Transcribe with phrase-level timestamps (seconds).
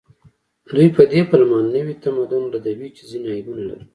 [0.75, 3.85] دوی په دې پلمه نوي تمدن ردوي چې ځینې عیبونه لري